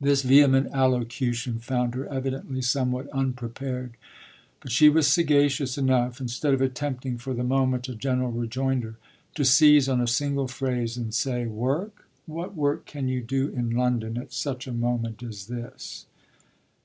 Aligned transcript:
This 0.00 0.22
vehement 0.22 0.68
allocution 0.72 1.58
found 1.58 1.96
her 1.96 2.06
evidently 2.06 2.62
somewhat 2.62 3.08
unprepared; 3.08 3.94
but 4.60 4.70
she 4.70 4.88
was 4.88 5.08
sagacious 5.12 5.76
enough, 5.76 6.20
instead 6.20 6.54
of 6.54 6.62
attempting 6.62 7.18
for 7.18 7.34
the 7.34 7.42
moment 7.42 7.88
a 7.88 7.96
general 7.96 8.30
rejoinder, 8.30 8.98
to 9.34 9.44
seize 9.44 9.88
on 9.88 10.00
a 10.00 10.06
single 10.06 10.46
phrase 10.46 10.96
and 10.96 11.12
say: 11.12 11.46
"Work? 11.46 12.06
What 12.26 12.54
work 12.54 12.86
can 12.86 13.08
you 13.08 13.20
do 13.20 13.48
in 13.48 13.70
London 13.70 14.16
at 14.16 14.32
such 14.32 14.68
a 14.68 14.72
moment 14.72 15.24
as 15.24 15.46
this?" 15.48 16.06